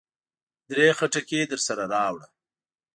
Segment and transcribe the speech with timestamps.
[0.69, 2.27] درې خټکي درسره راوړه.